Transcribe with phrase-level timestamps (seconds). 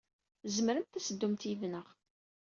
[0.43, 1.87] Tzemremt ad teddumt yid-neɣ.